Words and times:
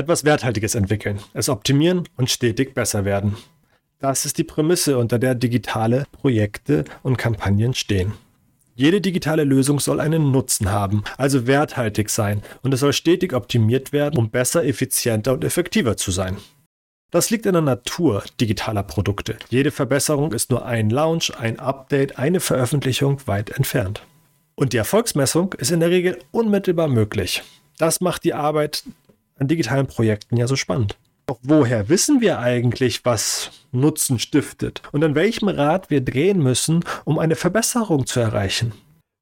Etwas 0.00 0.24
Werthaltiges 0.24 0.74
entwickeln, 0.74 1.20
es 1.34 1.50
optimieren 1.50 2.08
und 2.16 2.30
stetig 2.30 2.72
besser 2.72 3.04
werden. 3.04 3.36
Das 3.98 4.24
ist 4.24 4.38
die 4.38 4.44
Prämisse, 4.44 4.96
unter 4.96 5.18
der 5.18 5.34
digitale 5.34 6.06
Projekte 6.10 6.84
und 7.02 7.18
Kampagnen 7.18 7.74
stehen. 7.74 8.14
Jede 8.74 9.02
digitale 9.02 9.44
Lösung 9.44 9.78
soll 9.78 10.00
einen 10.00 10.30
Nutzen 10.30 10.72
haben, 10.72 11.04
also 11.18 11.46
werthaltig 11.46 12.08
sein, 12.08 12.40
und 12.62 12.72
es 12.72 12.80
soll 12.80 12.94
stetig 12.94 13.34
optimiert 13.34 13.92
werden, 13.92 14.16
um 14.18 14.30
besser, 14.30 14.64
effizienter 14.64 15.34
und 15.34 15.44
effektiver 15.44 15.98
zu 15.98 16.12
sein. 16.12 16.38
Das 17.10 17.28
liegt 17.28 17.44
in 17.44 17.52
der 17.52 17.60
Natur 17.60 18.24
digitaler 18.40 18.84
Produkte. 18.84 19.36
Jede 19.50 19.70
Verbesserung 19.70 20.32
ist 20.32 20.50
nur 20.50 20.64
ein 20.64 20.88
Launch, 20.88 21.30
ein 21.38 21.58
Update, 21.58 22.18
eine 22.18 22.40
Veröffentlichung 22.40 23.20
weit 23.26 23.50
entfernt. 23.50 24.00
Und 24.54 24.72
die 24.72 24.78
Erfolgsmessung 24.78 25.52
ist 25.58 25.70
in 25.70 25.80
der 25.80 25.90
Regel 25.90 26.18
unmittelbar 26.30 26.88
möglich. 26.88 27.42
Das 27.76 28.00
macht 28.00 28.24
die 28.24 28.32
Arbeit 28.32 28.84
an 29.40 29.48
digitalen 29.48 29.86
Projekten 29.86 30.36
ja 30.36 30.46
so 30.46 30.54
spannend. 30.54 30.96
Doch 31.26 31.38
woher 31.42 31.88
wissen 31.88 32.20
wir 32.20 32.38
eigentlich, 32.38 33.04
was 33.04 33.50
Nutzen 33.72 34.18
stiftet 34.18 34.82
und 34.92 35.02
an 35.02 35.14
welchem 35.14 35.48
Rad 35.48 35.90
wir 35.90 36.00
drehen 36.00 36.42
müssen, 36.42 36.84
um 37.04 37.18
eine 37.18 37.36
Verbesserung 37.36 38.06
zu 38.06 38.20
erreichen? 38.20 38.72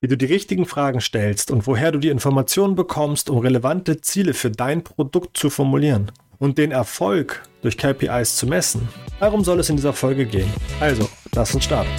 Wie 0.00 0.08
du 0.08 0.16
die 0.16 0.26
richtigen 0.26 0.66
Fragen 0.66 1.00
stellst 1.00 1.50
und 1.50 1.66
woher 1.66 1.92
du 1.92 1.98
die 1.98 2.08
Informationen 2.08 2.74
bekommst, 2.74 3.30
um 3.30 3.38
relevante 3.38 4.00
Ziele 4.00 4.34
für 4.34 4.50
dein 4.50 4.82
Produkt 4.82 5.36
zu 5.36 5.50
formulieren 5.50 6.10
und 6.38 6.58
den 6.58 6.70
Erfolg 6.70 7.42
durch 7.62 7.76
KPIs 7.76 8.36
zu 8.36 8.46
messen. 8.46 8.88
Darum 9.20 9.44
soll 9.44 9.60
es 9.60 9.70
in 9.70 9.76
dieser 9.76 9.92
Folge 9.92 10.24
gehen. 10.24 10.50
Also, 10.80 11.08
lass 11.34 11.54
uns 11.54 11.64
starten. 11.64 11.90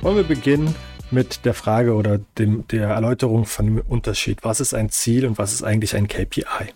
Wollen 0.00 0.16
wir 0.16 0.24
beginnen 0.24 0.74
mit 1.12 1.44
der 1.44 1.54
Frage 1.54 1.94
oder 1.94 2.18
dem, 2.38 2.66
der 2.68 2.88
Erläuterung 2.88 3.46
von 3.46 3.66
dem 3.66 3.80
Unterschied. 3.80 4.38
Was 4.42 4.60
ist 4.60 4.74
ein 4.74 4.90
Ziel 4.90 5.26
und 5.26 5.38
was 5.38 5.52
ist 5.52 5.62
eigentlich 5.62 5.94
ein 5.94 6.08
KPI? 6.08 6.72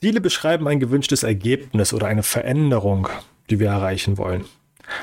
Ziele 0.00 0.20
beschreiben 0.20 0.68
ein 0.68 0.80
gewünschtes 0.80 1.22
Ergebnis 1.22 1.92
oder 1.92 2.06
eine 2.06 2.22
Veränderung, 2.22 3.08
die 3.48 3.58
wir 3.58 3.68
erreichen 3.68 4.18
wollen. 4.18 4.44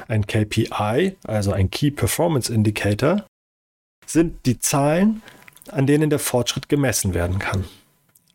Ein 0.08 0.28
KPI, 0.28 1.18
also 1.24 1.52
ein 1.52 1.72
Key 1.72 1.92
Performance 1.92 2.54
Indicator, 2.54 3.26
sind 4.06 4.46
die 4.46 4.60
Zahlen, 4.60 5.22
an 5.72 5.88
denen 5.88 6.10
der 6.10 6.20
Fortschritt 6.20 6.70
gemessen 6.70 7.14
werden 7.14 7.40
kann. 7.40 7.66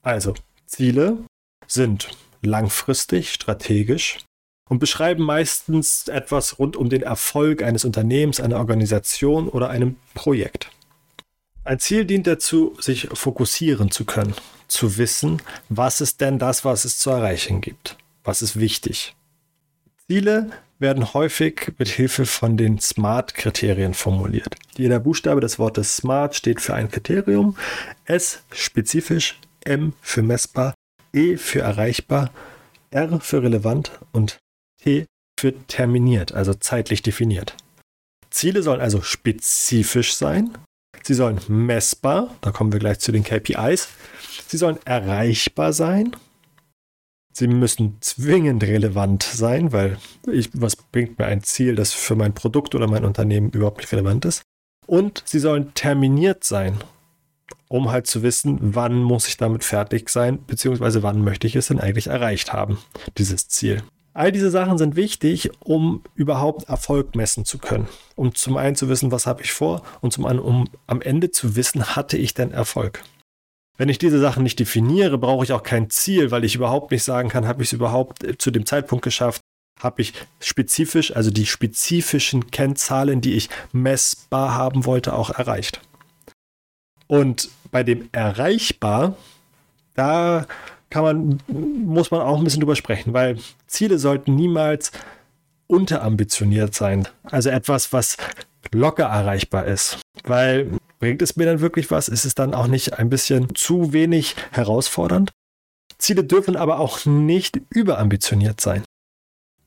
Also, 0.02 0.34
Ziele 0.66 1.18
sind 1.66 2.10
langfristig, 2.42 3.32
strategisch 3.32 4.18
und 4.68 4.78
beschreiben 4.78 5.22
meistens 5.22 6.08
etwas 6.08 6.58
rund 6.58 6.76
um 6.76 6.88
den 6.88 7.02
Erfolg 7.02 7.62
eines 7.62 7.84
Unternehmens, 7.84 8.40
einer 8.40 8.58
Organisation 8.58 9.48
oder 9.48 9.70
einem 9.70 9.96
Projekt. 10.14 10.70
Ein 11.64 11.78
Ziel 11.78 12.04
dient 12.04 12.26
dazu, 12.26 12.76
sich 12.80 13.08
fokussieren 13.12 13.90
zu 13.90 14.04
können, 14.04 14.34
zu 14.68 14.96
wissen, 14.96 15.42
was 15.68 16.00
ist 16.00 16.20
denn 16.20 16.38
das, 16.38 16.64
was 16.64 16.84
es 16.84 16.98
zu 16.98 17.10
erreichen 17.10 17.60
gibt, 17.60 17.96
was 18.24 18.42
ist 18.42 18.58
wichtig. 18.58 19.14
Ziele 20.06 20.50
werden 20.78 21.12
häufig 21.12 21.72
mit 21.76 21.88
Hilfe 21.88 22.24
von 22.24 22.56
den 22.56 22.78
SMART-Kriterien 22.78 23.94
formuliert. 23.94 24.54
Jeder 24.76 25.00
Buchstabe 25.00 25.40
des 25.40 25.58
Wortes 25.58 25.96
SMART 25.96 26.36
steht 26.36 26.60
für 26.60 26.74
ein 26.74 26.90
Kriterium, 26.90 27.56
S 28.04 28.42
spezifisch, 28.52 29.38
M 29.64 29.92
für 30.00 30.22
messbar, 30.22 30.74
E 31.12 31.36
für 31.36 31.60
erreichbar, 31.60 32.30
R 32.90 33.20
für 33.20 33.42
relevant 33.42 33.90
und 34.12 34.38
T 34.82 35.06
für 35.38 35.54
terminiert, 35.66 36.32
also 36.32 36.54
zeitlich 36.54 37.02
definiert. 37.02 37.54
Ziele 38.30 38.62
sollen 38.62 38.80
also 38.80 39.02
spezifisch 39.02 40.14
sein, 40.14 40.56
sie 41.02 41.14
sollen 41.14 41.40
messbar, 41.48 42.34
da 42.40 42.50
kommen 42.50 42.72
wir 42.72 42.80
gleich 42.80 42.98
zu 42.98 43.12
den 43.12 43.24
KPIs, 43.24 43.88
sie 44.46 44.56
sollen 44.56 44.78
erreichbar 44.84 45.72
sein, 45.72 46.14
sie 47.32 47.46
müssen 47.46 47.96
zwingend 48.00 48.64
relevant 48.64 49.22
sein, 49.22 49.72
weil 49.72 49.98
ich, 50.30 50.50
was 50.54 50.76
bringt 50.76 51.18
mir 51.18 51.26
ein 51.26 51.42
Ziel, 51.42 51.76
das 51.76 51.92
für 51.92 52.16
mein 52.16 52.34
Produkt 52.34 52.74
oder 52.74 52.88
mein 52.88 53.04
Unternehmen 53.04 53.50
überhaupt 53.50 53.78
nicht 53.78 53.92
relevant 53.92 54.24
ist. 54.24 54.42
Und 54.86 55.22
sie 55.26 55.38
sollen 55.38 55.72
terminiert 55.74 56.44
sein, 56.44 56.78
um 57.68 57.90
halt 57.90 58.06
zu 58.06 58.22
wissen, 58.22 58.58
wann 58.74 59.02
muss 59.02 59.28
ich 59.28 59.36
damit 59.36 59.62
fertig 59.62 60.08
sein, 60.08 60.44
beziehungsweise 60.46 61.02
wann 61.02 61.22
möchte 61.22 61.46
ich 61.46 61.56
es 61.56 61.68
denn 61.68 61.80
eigentlich 61.80 62.08
erreicht 62.08 62.52
haben, 62.52 62.78
dieses 63.16 63.48
Ziel. 63.48 63.82
All 64.18 64.32
diese 64.32 64.50
Sachen 64.50 64.78
sind 64.78 64.96
wichtig, 64.96 65.48
um 65.60 66.02
überhaupt 66.16 66.68
Erfolg 66.68 67.14
messen 67.14 67.44
zu 67.44 67.58
können. 67.58 67.86
Um 68.16 68.34
zum 68.34 68.56
einen 68.56 68.74
zu 68.74 68.88
wissen, 68.88 69.12
was 69.12 69.28
habe 69.28 69.42
ich 69.42 69.52
vor 69.52 69.84
und 70.00 70.12
zum 70.12 70.26
anderen, 70.26 70.48
um 70.48 70.68
am 70.88 71.00
Ende 71.00 71.30
zu 71.30 71.54
wissen, 71.54 71.94
hatte 71.94 72.16
ich 72.16 72.34
denn 72.34 72.50
Erfolg. 72.50 73.04
Wenn 73.76 73.88
ich 73.88 73.98
diese 73.98 74.18
Sachen 74.18 74.42
nicht 74.42 74.58
definiere, 74.58 75.18
brauche 75.18 75.44
ich 75.44 75.52
auch 75.52 75.62
kein 75.62 75.88
Ziel, 75.88 76.32
weil 76.32 76.42
ich 76.42 76.56
überhaupt 76.56 76.90
nicht 76.90 77.04
sagen 77.04 77.28
kann, 77.28 77.46
habe 77.46 77.62
ich 77.62 77.68
es 77.68 77.74
überhaupt 77.74 78.24
äh, 78.24 78.36
zu 78.36 78.50
dem 78.50 78.66
Zeitpunkt 78.66 79.04
geschafft, 79.04 79.40
habe 79.78 80.02
ich 80.02 80.14
spezifisch, 80.40 81.14
also 81.14 81.30
die 81.30 81.46
spezifischen 81.46 82.50
Kennzahlen, 82.50 83.20
die 83.20 83.34
ich 83.34 83.48
messbar 83.70 84.52
haben 84.56 84.84
wollte, 84.84 85.12
auch 85.12 85.30
erreicht. 85.30 85.80
Und 87.06 87.50
bei 87.70 87.84
dem 87.84 88.08
erreichbar, 88.10 89.16
da 89.94 90.48
kann 90.90 91.02
man, 91.02 91.40
muss 91.48 92.10
man 92.10 92.20
auch 92.20 92.38
ein 92.38 92.44
bisschen 92.44 92.60
drüber 92.60 92.76
sprechen, 92.76 93.12
weil 93.12 93.38
Ziele 93.66 93.98
sollten 93.98 94.34
niemals 94.34 94.92
unterambitioniert 95.66 96.74
sein. 96.74 97.06
Also 97.24 97.50
etwas, 97.50 97.92
was 97.92 98.16
locker 98.72 99.04
erreichbar 99.04 99.66
ist. 99.66 99.98
Weil 100.24 100.70
bringt 100.98 101.22
es 101.22 101.36
mir 101.36 101.46
dann 101.46 101.60
wirklich 101.60 101.90
was? 101.90 102.08
Ist 102.08 102.24
es 102.24 102.34
dann 102.34 102.54
auch 102.54 102.66
nicht 102.66 102.98
ein 102.98 103.10
bisschen 103.10 103.54
zu 103.54 103.92
wenig 103.92 104.34
herausfordernd? 104.50 105.30
Ziele 105.98 106.24
dürfen 106.24 106.56
aber 106.56 106.78
auch 106.78 107.04
nicht 107.06 107.60
überambitioniert 107.70 108.60
sein. 108.60 108.84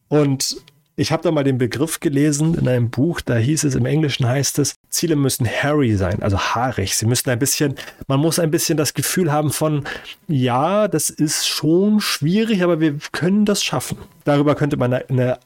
Und 0.08 0.58
ich 0.96 1.12
habe 1.12 1.24
da 1.24 1.32
mal 1.32 1.44
den 1.44 1.58
Begriff 1.58 2.00
gelesen 2.00 2.56
in 2.56 2.68
einem 2.68 2.90
Buch, 2.90 3.22
da 3.22 3.38
hieß 3.38 3.64
es, 3.64 3.76
im 3.76 3.86
Englischen 3.86 4.28
heißt 4.28 4.60
es, 4.60 4.76
Ziele 4.90 5.16
müssen 5.16 5.46
hairy 5.46 5.96
sein, 5.96 6.22
also 6.22 6.38
haarig. 6.38 6.96
Sie 6.96 7.06
müssen 7.06 7.30
ein 7.30 7.40
bisschen, 7.40 7.76
man 8.08 8.20
muss 8.20 8.40
ein 8.40 8.52
bisschen 8.52 8.78
das 8.78 8.94
Gefühl 8.94 9.32
haben 9.32 9.52
von, 9.52 9.86
ja, 10.28 10.88
das 10.88 11.10
ist 11.10 11.48
schon 11.48 12.02
schwierig, 12.02 12.62
aber 12.62 12.80
wir 12.80 12.98
können 13.12 13.46
das 13.46 13.64
schaffen. 13.64 13.98
Darüber 14.26 14.56
könnte 14.56 14.78
man 14.78 14.94
eine, 14.94 15.10
eine 15.10 15.40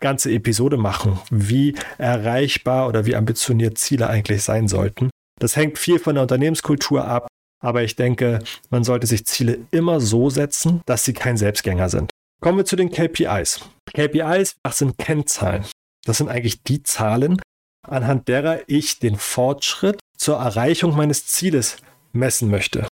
ganze 0.00 0.30
Episode 0.30 0.76
machen, 0.76 1.18
wie 1.30 1.74
erreichbar 1.98 2.88
oder 2.88 3.04
wie 3.04 3.16
ambitioniert 3.16 3.78
Ziele 3.78 4.08
eigentlich 4.08 4.42
sein 4.42 4.68
sollten. 4.68 5.10
Das 5.40 5.56
hängt 5.56 5.78
viel 5.78 5.98
von 5.98 6.14
der 6.14 6.22
Unternehmenskultur 6.22 7.04
ab, 7.04 7.26
aber 7.60 7.82
ich 7.82 7.96
denke, 7.96 8.38
man 8.70 8.84
sollte 8.84 9.08
sich 9.08 9.26
Ziele 9.26 9.58
immer 9.72 10.00
so 10.00 10.30
setzen, 10.30 10.80
dass 10.86 11.04
sie 11.04 11.12
kein 11.12 11.36
Selbstgänger 11.36 11.88
sind. 11.88 12.11
Kommen 12.42 12.58
wir 12.58 12.64
zu 12.64 12.74
den 12.74 12.90
KPIs. 12.90 13.60
KPIs 13.94 14.56
das 14.64 14.78
sind 14.78 14.98
Kennzahlen. 14.98 15.64
Das 16.04 16.18
sind 16.18 16.28
eigentlich 16.28 16.64
die 16.64 16.82
Zahlen, 16.82 17.40
anhand 17.86 18.26
derer 18.26 18.62
ich 18.66 18.98
den 18.98 19.14
Fortschritt 19.14 20.00
zur 20.18 20.38
Erreichung 20.38 20.96
meines 20.96 21.26
Zieles 21.26 21.76
messen 22.12 22.50
möchte. 22.50 22.88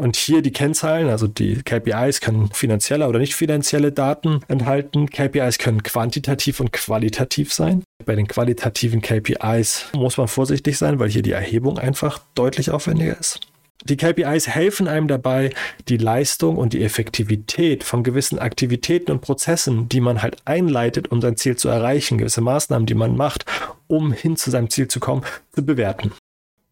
Und 0.00 0.16
hier 0.16 0.42
die 0.42 0.50
Kennzahlen, 0.50 1.08
also 1.08 1.28
die 1.28 1.62
KPIs 1.62 2.20
können 2.20 2.50
finanzielle 2.52 3.06
oder 3.06 3.20
nicht 3.20 3.36
finanzielle 3.36 3.92
Daten 3.92 4.40
enthalten. 4.48 5.08
KPIs 5.08 5.58
können 5.58 5.84
quantitativ 5.84 6.58
und 6.58 6.72
qualitativ 6.72 7.52
sein. 7.52 7.84
Bei 8.04 8.16
den 8.16 8.26
qualitativen 8.26 9.02
KPIs 9.02 9.86
muss 9.94 10.16
man 10.16 10.26
vorsichtig 10.26 10.78
sein, 10.78 10.98
weil 10.98 11.10
hier 11.10 11.22
die 11.22 11.32
Erhebung 11.32 11.78
einfach 11.78 12.20
deutlich 12.34 12.70
aufwendiger 12.72 13.18
ist. 13.18 13.49
Die 13.84 13.96
KPIs 13.96 14.46
helfen 14.46 14.88
einem 14.88 15.08
dabei, 15.08 15.50
die 15.88 15.96
Leistung 15.96 16.58
und 16.58 16.74
die 16.74 16.82
Effektivität 16.82 17.82
von 17.82 18.02
gewissen 18.04 18.38
Aktivitäten 18.38 19.10
und 19.10 19.22
Prozessen, 19.22 19.88
die 19.88 20.00
man 20.00 20.22
halt 20.22 20.36
einleitet, 20.44 21.10
um 21.10 21.20
sein 21.22 21.36
Ziel 21.36 21.56
zu 21.56 21.68
erreichen, 21.68 22.18
gewisse 22.18 22.42
Maßnahmen, 22.42 22.86
die 22.86 22.94
man 22.94 23.16
macht, 23.16 23.46
um 23.86 24.12
hin 24.12 24.36
zu 24.36 24.50
seinem 24.50 24.68
Ziel 24.68 24.88
zu 24.88 25.00
kommen, 25.00 25.24
zu 25.52 25.64
bewerten. 25.64 26.12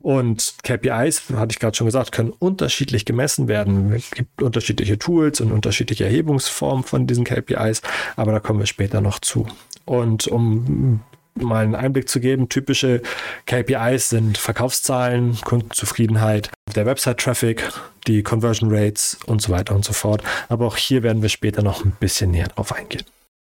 Und 0.01 0.55
KPIs, 0.63 1.31
hatte 1.35 1.53
ich 1.53 1.59
gerade 1.59 1.77
schon 1.77 1.87
gesagt, 1.87 2.13
können 2.13 2.33
unterschiedlich 2.39 3.05
gemessen 3.05 3.49
werden. 3.49 3.93
Es 3.93 4.11
gibt 4.11 4.43
unterschiedliche 4.43 4.99
Tools 4.99 5.41
und 5.41 5.51
unterschiedliche 5.51 6.05
Erhebungsformen 6.05 6.85
von 6.85 7.07
diesen 7.07 7.25
KPIs, 7.25 7.83
aber 8.17 8.33
da 8.33 8.39
kommen 8.39 8.61
wir 8.61 8.67
später 8.67 9.01
noch 9.01 9.19
zu. 9.19 9.49
Und 9.87 10.29
um 10.29 11.01
mal 11.43 11.65
einen 11.65 11.75
Einblick 11.75 12.09
zu 12.09 12.21
geben, 12.21 12.49
typische 12.49 13.03
KPIs 13.47 14.11
sind 14.11 14.39
Verkaufszahlen, 14.39 15.39
Kundenzufriedenheit, 15.45 16.51
der 16.75 16.87
Website-Traffic, 16.87 17.71
die 18.07 18.23
Conversion 18.23 18.71
Rates 18.73 19.19
und 19.27 19.43
so 19.43 19.53
weiter 19.53 19.75
und 19.75 19.85
so 19.85 19.93
fort. 19.93 20.23
Aber 20.49 20.67
auch 20.67 20.77
hier 20.77 21.03
werden 21.03 21.23
wir 21.23 21.29
später 21.29 21.63
noch 21.63 21.85
ein 21.85 21.97
bisschen 21.99 22.31
näher 22.31 22.49
drauf 22.49 22.73
eingehen. 22.73 23.05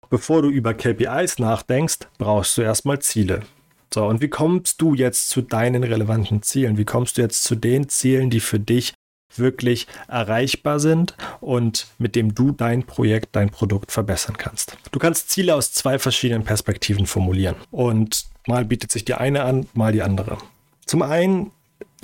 Bevor 0.09 0.41
du 0.41 0.49
über 0.49 0.73
KPIs 0.73 1.39
nachdenkst, 1.39 1.99
brauchst 2.17 2.57
du 2.57 2.61
erstmal 2.61 2.99
Ziele. 2.99 3.43
So, 3.93 4.05
und 4.05 4.21
wie 4.21 4.27
kommst 4.27 4.81
du 4.81 4.93
jetzt 4.93 5.29
zu 5.29 5.41
deinen 5.41 5.83
relevanten 5.83 6.43
Zielen? 6.43 6.77
Wie 6.77 6.85
kommst 6.85 7.17
du 7.17 7.21
jetzt 7.21 7.43
zu 7.43 7.55
den 7.55 7.89
Zielen, 7.89 8.29
die 8.29 8.39
für 8.39 8.59
dich 8.59 8.93
wirklich 9.35 9.87
erreichbar 10.07 10.79
sind 10.79 11.15
und 11.39 11.87
mit 11.97 12.15
dem 12.15 12.33
du 12.33 12.51
dein 12.51 12.83
Projekt, 12.83 13.35
dein 13.35 13.49
Produkt 13.49 13.91
verbessern 13.91 14.37
kannst. 14.37 14.77
Du 14.91 14.99
kannst 14.99 15.29
Ziele 15.29 15.55
aus 15.55 15.71
zwei 15.71 15.99
verschiedenen 15.99 16.43
Perspektiven 16.43 17.05
formulieren 17.05 17.55
und 17.71 18.25
mal 18.47 18.65
bietet 18.65 18.91
sich 18.91 19.05
die 19.05 19.13
eine 19.13 19.43
an, 19.43 19.67
mal 19.73 19.91
die 19.91 20.01
andere. 20.01 20.37
Zum 20.85 21.01
einen 21.01 21.51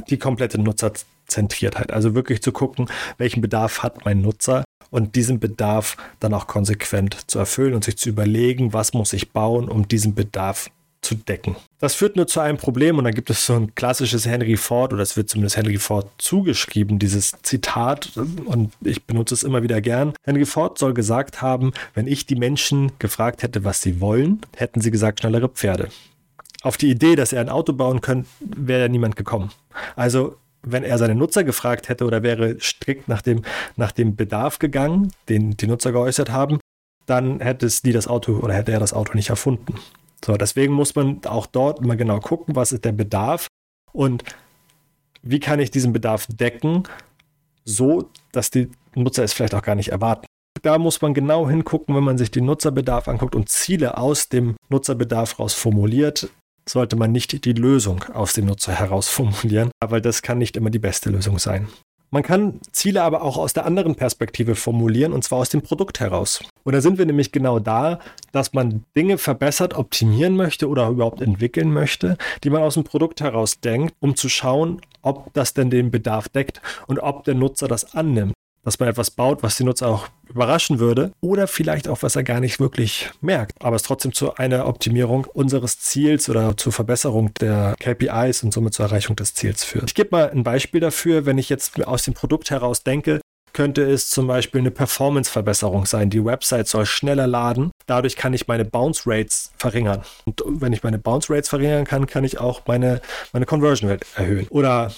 die 0.10 0.18
komplette 0.18 0.60
Nutzerzentriertheit. 0.60 1.92
Also 1.92 2.16
wirklich 2.16 2.42
zu 2.42 2.52
gucken, 2.52 2.88
welchen 3.18 3.42
Bedarf 3.42 3.84
hat 3.84 4.06
mein 4.06 4.22
Nutzer 4.22 4.64
und 4.90 5.16
diesen 5.16 5.40
Bedarf 5.40 5.98
dann 6.20 6.34
auch 6.34 6.48
konsequent 6.48 7.30
zu 7.30 7.40
erfüllen 7.40 7.74
und 7.74 7.84
sich 7.84 7.98
zu 7.98 8.10
überlegen, 8.10 8.74
was 8.74 8.94
muss 8.94 9.14
ich 9.14 9.32
bauen, 9.32 9.70
um 9.70 9.88
diesen 9.88 10.16
Bedarf 10.16 10.70
zu 11.06 11.16
decken. 11.16 11.56
Das 11.80 11.94
führt 11.94 12.16
nur 12.16 12.28
zu 12.28 12.40
einem 12.40 12.58
Problem 12.58 12.98
und 12.98 13.04
da 13.04 13.12
gibt 13.12 13.30
es 13.30 13.46
so 13.46 13.54
ein 13.54 13.76
klassisches 13.76 14.26
Henry 14.26 14.58
Ford 14.58 14.92
oder 14.92 15.04
es 15.04 15.16
wird 15.16 15.30
zumindest 15.30 15.56
Henry 15.56 15.78
Ford 15.78 16.10
zugeschrieben, 16.18 17.00
dieses 17.00 17.34
Zitat 17.44 18.12
und 18.46 18.74
ich 18.82 19.04
benutze 19.04 19.36
es 19.36 19.44
immer 19.44 19.64
wieder 19.64 19.82
gern. 19.82 20.14
Henry 20.24 20.46
Ford 20.46 20.78
soll 20.78 20.94
gesagt 20.94 21.42
haben, 21.42 21.72
wenn 21.94 22.08
ich 22.08 22.26
die 22.26 22.36
Menschen 22.36 22.92
gefragt 23.00 23.44
hätte, 23.44 23.64
was 23.64 23.82
sie 23.82 24.02
wollen, 24.02 24.42
hätten 24.58 24.82
sie 24.82 24.92
gesagt 24.92 25.20
schnellere 25.20 25.50
Pferde. 25.50 25.90
Auf 26.64 26.78
die 26.78 26.90
Idee, 26.90 27.16
dass 27.16 27.32
er 27.32 27.42
ein 27.42 27.50
Auto 27.50 27.74
bauen 27.74 28.02
könnte, 28.02 28.28
wäre 28.40 28.82
ja 28.82 28.88
niemand 28.88 29.16
gekommen. 29.16 29.52
Also 29.96 30.38
wenn 30.64 30.84
er 30.84 30.98
seine 30.98 31.14
Nutzer 31.14 31.44
gefragt 31.44 31.90
hätte 31.90 32.06
oder 32.06 32.24
wäre 32.24 32.60
strikt 32.60 33.08
nach 33.08 33.22
dem, 33.22 33.44
nach 33.76 33.92
dem 33.92 34.16
Bedarf 34.16 34.58
gegangen, 34.58 35.12
den 35.30 35.56
die 35.56 35.68
Nutzer 35.68 35.92
geäußert 35.92 36.32
haben, 36.32 36.60
dann 37.06 37.40
hätte 37.40 37.68
es 37.68 37.82
die 37.82 37.92
das 37.92 38.08
Auto 38.08 38.38
oder 38.40 38.54
hätte 38.54 38.72
er 38.72 38.80
das 38.80 38.94
Auto 38.94 39.14
nicht 39.14 39.30
erfunden. 39.30 39.76
So, 40.26 40.38
deswegen 40.38 40.74
muss 40.74 40.96
man 40.96 41.24
auch 41.26 41.46
dort 41.46 41.86
mal 41.86 41.98
genau 41.98 42.20
gucken, 42.20 42.56
was 42.56 42.72
ist 42.72 42.84
der 42.84 42.94
Bedarf 42.94 43.48
und 43.94 44.24
wie 45.22 45.40
kann 45.40 45.60
ich 45.60 45.70
diesen 45.70 45.94
Bedarf 45.94 46.26
decken, 46.28 46.84
so 47.64 48.10
dass 48.32 48.50
die 48.50 48.72
Nutzer 48.96 49.24
es 49.24 49.34
vielleicht 49.34 49.54
auch 49.54 49.62
gar 49.62 49.76
nicht 49.76 49.90
erwarten. 49.90 50.26
Da 50.64 50.80
muss 50.80 51.00
man 51.02 51.14
genau 51.14 51.48
hingucken, 51.48 51.96
wenn 51.96 52.04
man 52.04 52.18
sich 52.18 52.32
den 52.32 52.46
Nutzerbedarf 52.46 53.08
anguckt 53.08 53.36
und 53.36 53.50
Ziele 53.50 54.00
aus 54.00 54.28
dem 54.28 54.56
Nutzerbedarf 54.70 55.38
raus 55.38 55.54
formuliert, 55.54 56.28
sollte 56.68 56.96
man 56.96 57.12
nicht 57.12 57.46
die 57.46 57.54
Lösung 57.54 58.04
aus 58.06 58.34
dem 58.34 58.46
Nutzer 58.46 58.74
heraus 58.74 59.08
formulieren, 59.10 59.70
weil 59.86 60.02
das 60.02 60.24
kann 60.24 60.40
nicht 60.40 60.58
immer 60.58 60.72
die 60.72 60.80
beste 60.80 61.12
Lösung 61.12 61.38
sein. 61.38 61.68
Man 62.12 62.24
kann 62.24 62.60
Ziele 62.72 63.04
aber 63.04 63.24
auch 63.24 63.38
aus 63.38 63.54
der 63.54 63.66
anderen 63.66 63.96
Perspektive 63.96 64.56
formulieren, 64.56 65.12
und 65.12 65.24
zwar 65.24 65.40
aus 65.40 65.50
dem 65.50 65.62
Produkt 65.62 66.00
heraus. 66.00 66.44
Und 66.64 66.74
da 66.74 66.82
sind 66.82 66.98
wir 66.98 67.06
nämlich 67.06 67.32
genau 67.32 67.60
da, 67.60 68.00
dass 68.32 68.54
man 68.54 68.86
Dinge 68.96 69.18
verbessert, 69.18 69.74
optimieren 69.74 70.36
möchte 70.36 70.70
oder 70.70 70.90
überhaupt 70.90 71.22
entwickeln 71.22 71.74
möchte, 71.74 72.18
die 72.44 72.50
man 72.50 72.62
aus 72.62 72.76
dem 72.76 72.84
Produkt 72.84 73.22
heraus 73.22 73.60
denkt, 73.60 73.96
um 74.00 74.16
zu 74.16 74.30
schauen, 74.30 74.82
ob 75.02 75.34
das 75.34 75.54
denn 75.54 75.70
den 75.70 75.92
Bedarf 75.92 76.30
deckt 76.30 76.62
und 76.88 77.00
ob 77.00 77.24
der 77.26 77.36
Nutzer 77.36 77.68
das 77.68 77.96
annimmt 77.96 78.34
dass 78.66 78.80
man 78.80 78.90
etwas 78.90 79.12
baut, 79.12 79.44
was 79.44 79.56
die 79.56 79.64
Nutzer 79.64 79.88
auch 79.88 80.08
überraschen 80.28 80.80
würde 80.80 81.12
oder 81.22 81.48
vielleicht 81.48 81.88
auch, 81.88 82.02
was 82.02 82.16
er 82.16 82.24
gar 82.24 82.42
nicht 82.42 82.60
wirklich 82.60 83.10
merkt, 83.22 83.54
aber 83.64 83.76
es 83.78 83.84
trotzdem 83.84 84.12
zu 84.12 84.36
einer 84.36 84.68
Optimierung 84.68 85.26
unseres 85.26 85.80
Ziels 85.80 86.28
oder 86.30 86.58
zur 86.58 86.74
Verbesserung 86.74 87.34
der 87.36 87.76
KPIs 87.80 88.44
und 88.44 88.52
somit 88.52 88.74
zur 88.74 88.86
Erreichung 88.86 89.16
des 89.16 89.34
Ziels 89.36 89.64
führt. 89.64 89.86
Ich 89.88 89.96
gebe 89.96 90.10
mal 90.12 90.30
ein 90.30 90.44
Beispiel 90.44 90.82
dafür, 90.82 91.26
wenn 91.26 91.38
ich 91.38 91.48
jetzt 91.48 91.86
aus 91.86 92.04
dem 92.04 92.16
Produkt 92.16 92.50
heraus 92.50 92.84
denke, 92.84 93.22
könnte 93.54 93.84
es 93.84 94.10
zum 94.10 94.28
Beispiel 94.28 94.60
eine 94.60 94.72
Performance-Verbesserung 94.72 95.86
sein. 95.86 96.10
Die 96.10 96.26
Website 96.26 96.68
soll 96.68 96.86
schneller 96.86 97.26
laden. 97.26 97.72
Dadurch 97.86 98.18
kann 98.18 98.34
ich 98.34 98.50
meine 98.50 98.66
Bounce 98.66 99.04
Rates 99.06 99.54
verringern. 99.58 100.04
Und 100.26 100.44
wenn 100.46 100.74
ich 100.74 100.84
meine 100.84 101.00
Bounce 101.00 101.34
Rates 101.34 101.48
verringern 101.48 101.86
kann, 101.86 102.06
kann 102.06 102.26
ich 102.26 102.38
auch 102.38 102.64
meine, 102.68 103.00
meine 103.32 103.46
Conversion 103.46 103.90
Rate 103.90 104.06
erhöhen. 104.16 104.48
Oder 104.50 104.92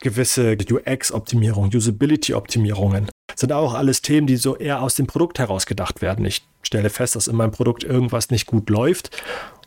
gewisse 0.00 0.56
UX-Optimierung, 0.70 1.70
Usability-Optimierungen. 1.74 3.08
Sind 3.34 3.52
auch 3.52 3.74
alles 3.74 4.02
Themen, 4.02 4.26
die 4.26 4.36
so 4.36 4.56
eher 4.56 4.82
aus 4.82 4.94
dem 4.94 5.06
Produkt 5.06 5.38
heraus 5.38 5.66
gedacht 5.66 6.02
werden. 6.02 6.24
Ich 6.24 6.42
stelle 6.62 6.90
fest, 6.90 7.16
dass 7.16 7.28
in 7.28 7.36
meinem 7.36 7.50
Produkt 7.50 7.84
irgendwas 7.84 8.30
nicht 8.30 8.46
gut 8.46 8.70
läuft 8.70 9.10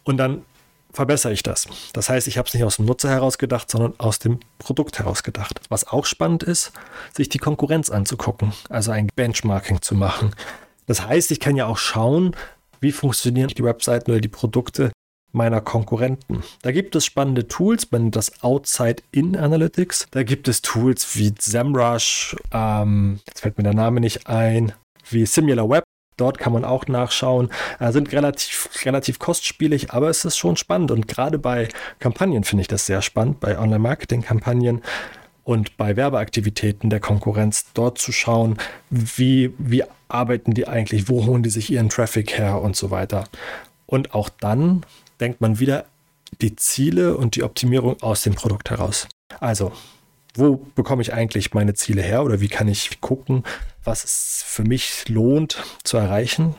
und 0.04 0.18
dann 0.18 0.44
verbessere 0.92 1.34
ich 1.34 1.44
das. 1.44 1.68
Das 1.94 2.10
heißt, 2.10 2.28
ich 2.28 2.38
habe 2.38 2.48
es 2.48 2.54
nicht 2.54 2.64
aus 2.64 2.78
dem 2.78 2.86
Nutzer 2.86 3.10
heraus 3.10 3.38
gedacht, 3.38 3.70
sondern 3.70 3.94
aus 4.00 4.20
dem 4.20 4.40
Produkt 4.58 4.98
heraus 5.00 5.24
gedacht. 5.24 5.62
Was 5.70 5.88
auch 5.88 6.06
spannend 6.06 6.44
ist, 6.44 6.72
sich 7.16 7.30
die 7.30 7.38
Konkurrenz 7.38 7.90
anzugucken, 7.90 8.54
also 8.70 8.92
ein 8.92 9.08
Benchmarking 9.16 9.81
zu 9.81 9.94
machen. 9.96 10.36
Das 10.88 11.06
heißt, 11.06 11.31
ich 11.31 11.40
kann 11.40 11.56
ja 11.56 11.68
auch 11.68 11.78
schauen, 11.78 12.36
wie 12.81 12.92
funktionieren 12.92 13.50
die 13.50 13.64
Webseiten 13.64 14.10
oder 14.12 14.22
die 14.22 14.30
Produkte 14.30 14.92
meiner 15.31 15.62
Konkurrenten. 15.62 16.44
Da 16.62 16.72
gibt 16.72 16.96
es 16.96 17.06
spannende 17.06 17.48
Tools, 17.48 17.92
man 17.92 18.04
nennt 18.04 18.16
das 18.16 18.44
Outside-In 18.44 19.36
Analytics. 19.36 20.08
Da 20.12 20.24
gibt 20.24 20.48
es 20.48 20.62
Tools 20.62 21.16
wie 21.16 21.34
SEMrush, 21.38 22.36
ähm, 22.52 23.20
jetzt 23.28 23.42
fällt 23.42 23.58
mir 23.58 23.64
der 23.64 23.74
Name 23.74 24.00
nicht 24.00 24.28
ein, 24.28 24.74
wie 25.10 25.26
SimilarWeb. 25.26 25.84
Dort 26.18 26.38
kann 26.38 26.52
man 26.52 26.66
auch 26.66 26.88
nachschauen. 26.88 27.50
Äh, 27.80 27.94
sind 27.94 28.12
relativ, 28.12 28.70
relativ 28.84 29.20
kostspielig, 29.20 29.92
aber 29.92 30.10
es 30.10 30.26
ist 30.26 30.38
schon 30.38 30.58
spannend. 30.58 30.92
Und 30.92 31.08
gerade 31.08 31.40
bei 31.40 31.70
Kampagnen 32.00 32.44
finde 32.44 32.62
ich 32.62 32.68
das 32.68 32.86
sehr 32.86 33.02
spannend, 33.02 33.40
bei 33.40 33.58
Online-Marketing-Kampagnen 33.58 34.81
und 35.46 35.78
bei 35.78 35.96
Werbeaktivitäten 35.96 36.90
der 36.90 37.00
Konkurrenz 37.00 37.68
dort 37.74 37.98
zu 37.98 38.12
schauen, 38.12 38.58
wie, 38.90 39.54
wie 39.58 39.84
arbeiten 40.10 40.54
die 40.54 40.68
eigentlich, 40.68 41.08
wo 41.08 41.26
holen 41.26 41.42
die 41.42 41.50
sich 41.50 41.72
ihren 41.72 41.90
Traffic 41.90 42.38
her 42.38 42.62
und 42.62 42.76
so 42.76 42.92
weiter. 42.92 43.24
Und 43.86 44.14
auch 44.14 44.30
dann 44.30 44.84
denkt 45.19 45.42
man 45.42 45.60
wieder 45.60 45.86
die 46.42 46.56
Ziele 46.56 47.18
und 47.18 47.36
die 47.36 47.44
Optimierung 47.44 48.01
aus 48.01 48.24
dem 48.24 48.36
Produkt 48.36 48.69
heraus. 48.69 49.07
Also, 49.39 49.71
wo 50.36 50.57
bekomme 50.75 51.01
ich 51.01 51.13
eigentlich 51.13 51.54
meine 51.54 51.74
Ziele 51.74 52.01
her 52.01 52.24
oder 52.24 52.39
wie 52.39 52.48
kann 52.48 52.68
ich 52.68 53.01
gucken, 53.01 53.44
was 53.83 54.04
es 54.04 54.44
für 54.45 54.63
mich 54.63 55.10
lohnt 55.10 55.62
zu 55.83 55.98
erreichen? 55.98 56.56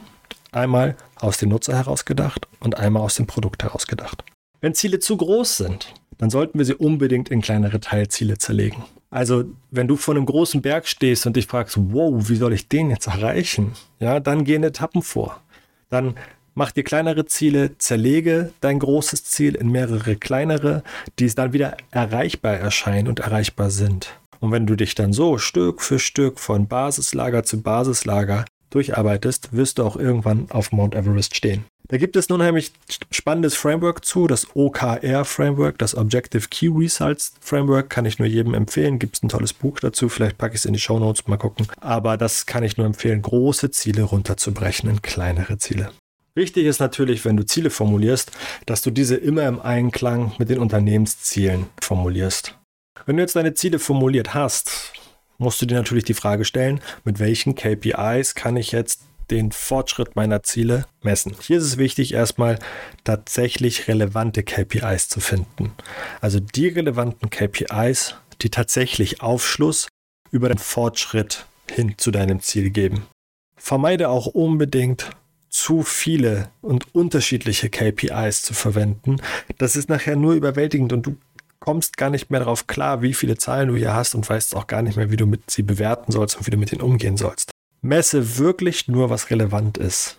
Einmal 0.52 0.96
aus 1.16 1.38
dem 1.38 1.50
Nutzer 1.50 1.76
heraus 1.76 2.04
gedacht 2.04 2.48
und 2.58 2.76
einmal 2.76 3.02
aus 3.02 3.14
dem 3.14 3.26
Produkt 3.26 3.62
heraus 3.62 3.86
gedacht. 3.86 4.24
Wenn 4.60 4.74
Ziele 4.74 4.98
zu 4.98 5.16
groß 5.16 5.56
sind, 5.56 5.94
dann 6.18 6.30
sollten 6.30 6.58
wir 6.58 6.66
sie 6.66 6.74
unbedingt 6.74 7.30
in 7.30 7.40
kleinere 7.40 7.80
Teilziele 7.80 8.36
zerlegen. 8.36 8.84
Also, 9.10 9.44
wenn 9.70 9.88
du 9.88 9.96
vor 9.96 10.14
einem 10.14 10.26
großen 10.26 10.62
Berg 10.62 10.86
stehst 10.86 11.26
und 11.26 11.36
dich 11.36 11.46
fragst, 11.46 11.76
wow, 11.78 12.28
wie 12.28 12.36
soll 12.36 12.52
ich 12.52 12.68
den 12.68 12.90
jetzt 12.90 13.06
erreichen? 13.06 13.72
Ja, 13.98 14.20
dann 14.20 14.44
gehen 14.44 14.62
Etappen 14.62 15.02
vor. 15.02 15.40
Dann 15.88 16.14
Mach 16.60 16.72
dir 16.72 16.84
kleinere 16.84 17.24
Ziele, 17.24 17.78
zerlege 17.78 18.52
dein 18.60 18.80
großes 18.80 19.24
Ziel 19.24 19.54
in 19.54 19.72
mehrere 19.72 20.16
kleinere, 20.16 20.82
die 21.18 21.24
es 21.24 21.34
dann 21.34 21.54
wieder 21.54 21.78
erreichbar 21.90 22.52
erscheinen 22.52 23.08
und 23.08 23.20
erreichbar 23.20 23.70
sind. 23.70 24.20
Und 24.40 24.52
wenn 24.52 24.66
du 24.66 24.76
dich 24.76 24.94
dann 24.94 25.14
so 25.14 25.38
Stück 25.38 25.80
für 25.80 25.98
Stück 25.98 26.38
von 26.38 26.68
Basislager 26.68 27.44
zu 27.44 27.62
Basislager 27.62 28.44
durcharbeitest, 28.68 29.56
wirst 29.56 29.78
du 29.78 29.84
auch 29.84 29.96
irgendwann 29.96 30.50
auf 30.50 30.70
Mount 30.70 30.94
Everest 30.94 31.34
stehen. 31.34 31.64
Da 31.88 31.96
gibt 31.96 32.14
es 32.14 32.28
nun 32.28 32.40
nämlich 32.40 32.72
spannendes 33.10 33.54
Framework 33.54 34.04
zu, 34.04 34.26
das 34.26 34.54
OKR 34.54 35.24
Framework, 35.24 35.78
das 35.78 35.94
Objective 35.94 36.48
Key 36.50 36.68
Results 36.68 37.32
Framework, 37.40 37.88
kann 37.88 38.04
ich 38.04 38.18
nur 38.18 38.28
jedem 38.28 38.52
empfehlen. 38.52 38.98
Gibt 38.98 39.16
es 39.16 39.22
ein 39.22 39.30
tolles 39.30 39.54
Buch 39.54 39.80
dazu, 39.80 40.10
vielleicht 40.10 40.36
packe 40.36 40.56
ich 40.56 40.60
es 40.60 40.66
in 40.66 40.74
die 40.74 40.78
Show 40.78 40.98
Notes, 40.98 41.26
mal 41.26 41.38
gucken. 41.38 41.68
Aber 41.80 42.18
das 42.18 42.44
kann 42.44 42.64
ich 42.64 42.76
nur 42.76 42.84
empfehlen, 42.84 43.22
große 43.22 43.70
Ziele 43.70 44.02
runterzubrechen 44.02 44.90
in 44.90 45.00
kleinere 45.00 45.56
Ziele. 45.56 45.90
Wichtig 46.34 46.66
ist 46.66 46.78
natürlich, 46.78 47.24
wenn 47.24 47.36
du 47.36 47.44
Ziele 47.44 47.70
formulierst, 47.70 48.30
dass 48.66 48.82
du 48.82 48.90
diese 48.90 49.16
immer 49.16 49.46
im 49.46 49.60
Einklang 49.60 50.32
mit 50.38 50.48
den 50.48 50.58
Unternehmenszielen 50.58 51.66
formulierst. 51.80 52.56
Wenn 53.06 53.16
du 53.16 53.22
jetzt 53.22 53.36
deine 53.36 53.54
Ziele 53.54 53.78
formuliert 53.78 54.32
hast, 54.34 54.92
musst 55.38 55.60
du 55.60 55.66
dir 55.66 55.74
natürlich 55.74 56.04
die 56.04 56.14
Frage 56.14 56.44
stellen, 56.44 56.80
mit 57.04 57.18
welchen 57.18 57.54
KPIs 57.54 58.34
kann 58.34 58.56
ich 58.56 58.72
jetzt 58.72 59.02
den 59.30 59.52
Fortschritt 59.52 60.16
meiner 60.16 60.42
Ziele 60.42 60.86
messen. 61.02 61.34
Hier 61.40 61.58
ist 61.58 61.64
es 61.64 61.78
wichtig, 61.78 62.14
erstmal 62.14 62.58
tatsächlich 63.04 63.88
relevante 63.88 64.42
KPIs 64.42 65.08
zu 65.08 65.20
finden. 65.20 65.72
Also 66.20 66.40
die 66.40 66.68
relevanten 66.68 67.30
KPIs, 67.30 68.16
die 68.42 68.50
tatsächlich 68.50 69.22
Aufschluss 69.22 69.88
über 70.30 70.48
den 70.48 70.58
Fortschritt 70.58 71.46
hin 71.70 71.94
zu 71.96 72.10
deinem 72.10 72.40
Ziel 72.40 72.70
geben. 72.70 73.06
Vermeide 73.56 74.08
auch 74.08 74.26
unbedingt 74.26 75.10
zu 75.50 75.82
viele 75.82 76.48
und 76.62 76.94
unterschiedliche 76.94 77.68
KPIs 77.68 78.42
zu 78.42 78.54
verwenden. 78.54 79.16
Das 79.58 79.76
ist 79.76 79.88
nachher 79.88 80.16
nur 80.16 80.34
überwältigend 80.34 80.92
und 80.92 81.06
du 81.06 81.16
kommst 81.58 81.96
gar 81.96 82.08
nicht 82.08 82.30
mehr 82.30 82.40
darauf 82.40 82.66
klar, 82.66 83.02
wie 83.02 83.12
viele 83.12 83.36
Zahlen 83.36 83.68
du 83.68 83.76
hier 83.76 83.92
hast 83.92 84.14
und 84.14 84.28
weißt 84.28 84.56
auch 84.56 84.66
gar 84.66 84.82
nicht 84.82 84.96
mehr, 84.96 85.10
wie 85.10 85.16
du 85.16 85.26
mit 85.26 85.50
sie 85.50 85.62
bewerten 85.62 86.12
sollst 86.12 86.38
und 86.38 86.46
wie 86.46 86.50
du 86.50 86.56
mit 86.56 86.72
ihnen 86.72 86.80
umgehen 86.80 87.16
sollst. 87.16 87.50
Messe 87.82 88.38
wirklich 88.38 88.88
nur, 88.88 89.10
was 89.10 89.30
relevant 89.30 89.76
ist. 89.76 90.16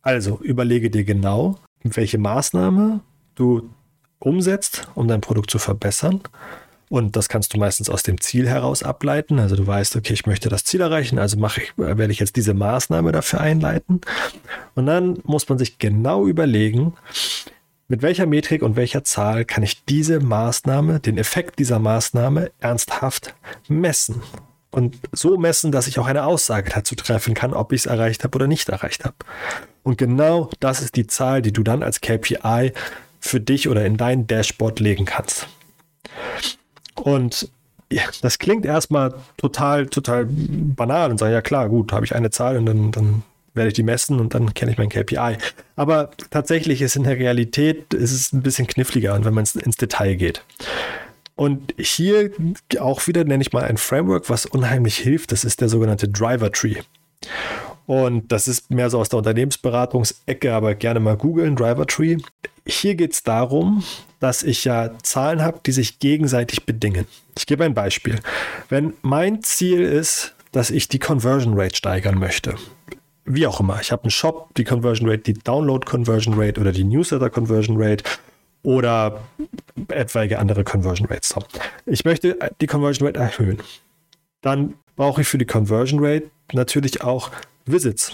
Also 0.00 0.38
überlege 0.42 0.90
dir 0.90 1.04
genau, 1.04 1.58
welche 1.82 2.18
Maßnahme 2.18 3.00
du 3.34 3.70
umsetzt, 4.18 4.88
um 4.94 5.08
dein 5.08 5.20
Produkt 5.20 5.50
zu 5.50 5.58
verbessern 5.58 6.22
und 6.92 7.16
das 7.16 7.30
kannst 7.30 7.54
du 7.54 7.58
meistens 7.58 7.88
aus 7.88 8.02
dem 8.02 8.20
Ziel 8.20 8.46
heraus 8.46 8.82
ableiten. 8.82 9.38
Also 9.38 9.56
du 9.56 9.66
weißt, 9.66 9.96
okay, 9.96 10.12
ich 10.12 10.26
möchte 10.26 10.50
das 10.50 10.64
Ziel 10.64 10.82
erreichen, 10.82 11.18
also 11.18 11.38
mache 11.38 11.62
ich, 11.62 11.72
werde 11.78 12.12
ich 12.12 12.18
jetzt 12.18 12.36
diese 12.36 12.52
Maßnahme 12.52 13.12
dafür 13.12 13.40
einleiten. 13.40 14.02
Und 14.74 14.84
dann 14.84 15.18
muss 15.24 15.48
man 15.48 15.56
sich 15.56 15.78
genau 15.78 16.26
überlegen, 16.26 16.92
mit 17.88 18.02
welcher 18.02 18.26
Metrik 18.26 18.60
und 18.60 18.76
welcher 18.76 19.04
Zahl 19.04 19.46
kann 19.46 19.62
ich 19.62 19.86
diese 19.86 20.20
Maßnahme, 20.20 21.00
den 21.00 21.16
Effekt 21.16 21.58
dieser 21.60 21.78
Maßnahme 21.78 22.50
ernsthaft 22.60 23.34
messen. 23.68 24.20
Und 24.70 24.98
so 25.12 25.38
messen, 25.38 25.72
dass 25.72 25.86
ich 25.86 25.98
auch 25.98 26.06
eine 26.06 26.26
Aussage 26.26 26.70
dazu 26.74 26.94
treffen 26.94 27.32
kann, 27.32 27.54
ob 27.54 27.72
ich 27.72 27.80
es 27.80 27.86
erreicht 27.86 28.22
habe 28.22 28.36
oder 28.36 28.48
nicht 28.48 28.68
erreicht 28.68 29.06
habe. 29.06 29.16
Und 29.82 29.96
genau 29.96 30.50
das 30.60 30.82
ist 30.82 30.96
die 30.96 31.06
Zahl, 31.06 31.40
die 31.40 31.54
du 31.54 31.62
dann 31.62 31.82
als 31.82 32.02
KPI 32.02 32.74
für 33.18 33.40
dich 33.40 33.70
oder 33.70 33.86
in 33.86 33.96
dein 33.96 34.26
Dashboard 34.26 34.78
legen 34.78 35.06
kannst. 35.06 35.48
Und 37.02 37.50
ja, 37.90 38.02
das 38.22 38.38
klingt 38.38 38.64
erstmal 38.64 39.14
total, 39.36 39.86
total 39.86 40.26
banal 40.28 41.10
und 41.10 41.18
sage, 41.18 41.34
ja 41.34 41.42
klar, 41.42 41.68
gut, 41.68 41.92
habe 41.92 42.04
ich 42.04 42.14
eine 42.14 42.30
Zahl 42.30 42.56
und 42.56 42.66
dann, 42.66 42.92
dann 42.92 43.22
werde 43.54 43.68
ich 43.68 43.74
die 43.74 43.82
messen 43.82 44.18
und 44.18 44.34
dann 44.34 44.54
kenne 44.54 44.72
ich 44.72 44.78
mein 44.78 44.88
KPI. 44.88 45.36
Aber 45.76 46.10
tatsächlich 46.30 46.80
ist 46.80 46.96
in 46.96 47.02
der 47.02 47.18
Realität 47.18 47.92
ist 47.92 48.12
es 48.12 48.32
ein 48.32 48.42
bisschen 48.42 48.66
kniffliger 48.66 49.18
wenn 49.24 49.34
man 49.34 49.44
ins 49.44 49.76
Detail 49.76 50.14
geht. 50.14 50.42
Und 51.34 51.74
hier 51.78 52.30
auch 52.78 53.06
wieder 53.06 53.24
nenne 53.24 53.42
ich 53.42 53.52
mal 53.52 53.64
ein 53.64 53.76
Framework, 53.76 54.30
was 54.30 54.46
unheimlich 54.46 54.98
hilft. 54.98 55.32
Das 55.32 55.44
ist 55.44 55.60
der 55.60 55.68
sogenannte 55.68 56.08
Driver 56.08 56.52
Tree. 56.52 56.76
Und 57.86 58.30
das 58.30 58.48
ist 58.48 58.70
mehr 58.70 58.90
so 58.90 58.98
aus 58.98 59.08
der 59.08 59.18
Unternehmensberatungsecke, 59.18 60.52
aber 60.52 60.74
gerne 60.74 61.00
mal 61.00 61.16
googeln, 61.16 61.56
Driver 61.56 61.86
Tree. 61.86 62.18
Hier 62.66 62.94
geht 62.94 63.12
es 63.12 63.22
darum, 63.22 63.82
dass 64.20 64.42
ich 64.42 64.64
ja 64.64 64.92
Zahlen 65.02 65.42
habe, 65.42 65.60
die 65.66 65.72
sich 65.72 65.98
gegenseitig 65.98 66.64
bedingen. 66.64 67.06
Ich 67.36 67.46
gebe 67.46 67.64
ein 67.64 67.74
Beispiel. 67.74 68.20
Wenn 68.68 68.92
mein 69.02 69.42
Ziel 69.42 69.82
ist, 69.82 70.34
dass 70.52 70.70
ich 70.70 70.88
die 70.88 71.00
Conversion 71.00 71.58
Rate 71.58 71.74
steigern 71.74 72.18
möchte, 72.18 72.54
wie 73.24 73.46
auch 73.46 73.60
immer, 73.60 73.80
ich 73.80 73.92
habe 73.92 74.04
einen 74.04 74.10
Shop, 74.10 74.54
die 74.56 74.64
Conversion 74.64 75.08
Rate, 75.08 75.22
die 75.22 75.34
Download 75.34 75.84
Conversion 75.86 76.34
Rate 76.36 76.60
oder 76.60 76.72
die 76.72 76.84
Newsletter 76.84 77.30
Conversion 77.30 77.76
Rate 77.80 78.04
oder 78.62 79.20
etwaige 79.88 80.38
andere 80.38 80.64
Conversion 80.64 81.08
Rates. 81.08 81.34
Ich 81.86 82.04
möchte 82.04 82.38
die 82.60 82.66
Conversion 82.66 83.06
Rate 83.08 83.20
erhöhen. 83.20 83.58
Dann 84.40 84.74
brauche 85.02 85.22
ich 85.22 85.26
für 85.26 85.36
die 85.36 85.46
Conversion 85.46 85.98
Rate 86.00 86.30
natürlich 86.52 87.02
auch 87.02 87.32
Visits. 87.66 88.12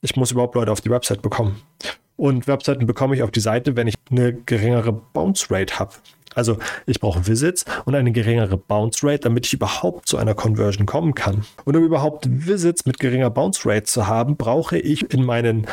Ich 0.00 0.16
muss 0.16 0.32
überhaupt 0.32 0.54
Leute 0.54 0.72
auf 0.72 0.80
die 0.80 0.88
Website 0.88 1.20
bekommen. 1.20 1.60
Und 2.16 2.46
Webseiten 2.46 2.86
bekomme 2.86 3.14
ich 3.14 3.22
auf 3.22 3.30
die 3.30 3.40
Seite, 3.40 3.76
wenn 3.76 3.88
ich 3.88 3.96
eine 4.10 4.32
geringere 4.32 4.90
Bounce 4.90 5.50
Rate 5.50 5.78
habe. 5.78 5.92
Also 6.34 6.56
ich 6.86 6.98
brauche 6.98 7.26
Visits 7.26 7.66
und 7.84 7.94
eine 7.94 8.10
geringere 8.10 8.56
Bounce 8.56 9.06
Rate, 9.06 9.18
damit 9.18 9.44
ich 9.44 9.52
überhaupt 9.52 10.08
zu 10.08 10.16
einer 10.16 10.34
Conversion 10.34 10.86
kommen 10.86 11.14
kann. 11.14 11.44
Und 11.66 11.76
um 11.76 11.84
überhaupt 11.84 12.26
Visits 12.26 12.86
mit 12.86 12.98
geringer 13.00 13.28
Bounce 13.28 13.68
Rate 13.68 13.84
zu 13.84 14.06
haben, 14.06 14.38
brauche 14.38 14.78
ich 14.78 15.12
in 15.12 15.26
meinen 15.26 15.66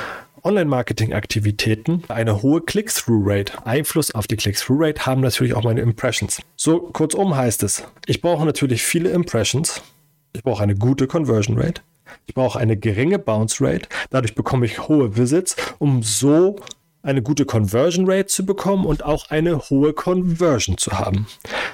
Online-Marketing-Aktivitäten 0.44 2.04
eine 2.10 2.42
hohe 2.42 2.60
Click-Through-Rate. 2.60 3.66
Einfluss 3.66 4.14
auf 4.14 4.28
die 4.28 4.36
Click-Through-Rate 4.36 5.06
haben 5.06 5.22
natürlich 5.22 5.54
auch 5.54 5.64
meine 5.64 5.80
Impressions. 5.80 6.42
So 6.58 6.82
kurzum 6.82 7.38
heißt 7.38 7.64
es, 7.64 7.86
ich 8.06 8.20
brauche 8.20 8.46
natürlich 8.46 8.84
viele 8.84 9.12
Impressions. 9.12 9.82
Ich 10.34 10.44
brauche 10.44 10.64
eine 10.64 10.76
gute 10.76 11.08
Conversion 11.08 11.58
Rate. 11.58 11.82
Ich 12.26 12.34
brauche 12.34 12.60
eine 12.60 12.78
geringe 12.78 13.20
Bounce 13.20 13.64
Rate. 13.64 13.88
Dadurch 14.10 14.36
bekomme 14.36 14.66
ich 14.66 14.88
hohe 14.88 15.16
Visits, 15.18 15.56
um 15.80 16.04
so 16.04 16.58
eine 17.04 17.22
gute 17.22 17.46
Conversion 17.46 18.10
Rate 18.10 18.28
zu 18.28 18.46
bekommen 18.46 18.86
und 18.86 19.04
auch 19.04 19.30
eine 19.30 19.58
hohe 19.70 19.94
Conversion 19.94 20.78
zu 20.78 21.00
haben. 21.00 21.26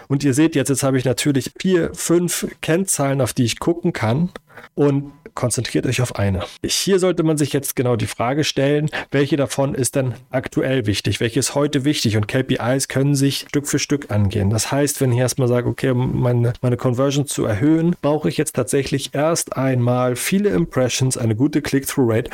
Und 0.07 0.23
ihr 0.23 0.33
seht 0.33 0.55
jetzt, 0.55 0.69
jetzt 0.69 0.83
habe 0.83 0.97
ich 0.97 1.05
natürlich 1.05 1.51
vier, 1.59 1.91
fünf 1.93 2.47
Kennzahlen, 2.61 3.21
auf 3.21 3.33
die 3.33 3.43
ich 3.43 3.59
gucken 3.59 3.93
kann. 3.93 4.29
Und 4.73 5.11
konzentriert 5.37 5.85
euch 5.85 6.01
auf 6.01 6.15
eine. 6.15 6.43
Hier 6.65 6.99
sollte 6.99 7.23
man 7.23 7.37
sich 7.37 7.53
jetzt 7.53 7.75
genau 7.75 7.95
die 7.95 8.07
Frage 8.07 8.43
stellen, 8.43 8.89
welche 9.11 9.37
davon 9.37 9.75
ist 9.75 9.95
denn 9.95 10.15
aktuell 10.31 10.87
wichtig, 10.87 11.19
welche 11.19 11.39
ist 11.39 11.53
heute 11.55 11.85
wichtig 11.85 12.17
und 12.17 12.27
KPIs 12.27 12.87
können 12.87 13.15
sich 13.15 13.45
Stück 13.47 13.67
für 13.67 13.79
Stück 13.79 14.11
angehen. 14.11 14.49
Das 14.49 14.71
heißt, 14.71 14.99
wenn 14.99 15.11
ich 15.11 15.19
erstmal 15.19 15.47
sage, 15.47 15.69
okay, 15.69 15.91
um 15.91 16.19
meine, 16.19 16.53
meine 16.61 16.75
Conversion 16.75 17.27
zu 17.27 17.45
erhöhen, 17.45 17.95
brauche 18.01 18.27
ich 18.27 18.37
jetzt 18.37 18.55
tatsächlich 18.55 19.13
erst 19.13 19.55
einmal 19.55 20.15
viele 20.15 20.49
Impressions, 20.49 21.17
eine 21.17 21.35
gute 21.35 21.61
Click-Through-Rate, 21.61 22.31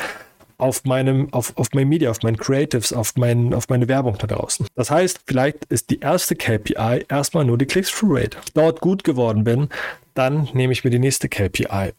auf 0.56 0.84
meinem, 0.84 1.30
auf, 1.32 1.52
auf 1.56 1.68
mein 1.74 1.88
Media, 1.88 2.10
auf 2.10 2.22
meinen 2.22 2.38
Creatives, 2.38 2.94
auf, 2.94 3.16
mein, 3.16 3.52
auf 3.52 3.68
meine 3.68 3.86
Werbung 3.86 4.16
da 4.18 4.26
draußen. 4.26 4.66
Das 4.74 4.90
heißt, 4.90 5.20
vielleicht 5.26 5.66
ist 5.66 5.90
die 5.90 6.00
erste 6.00 6.36
KPI 6.36 7.04
erstmal 7.08 7.44
nur 7.44 7.58
die 7.58 7.66
Click-Through-Rate. 7.66 8.38
Dort 8.54 8.80
gut 8.80 9.04
geworden 9.04 9.44
bin, 9.44 9.68
dann 10.14 10.48
nehme 10.54 10.72
ich 10.72 10.84
mir 10.84 10.90
die 10.90 10.98
nächste 10.98 11.28
KPI. 11.28 11.92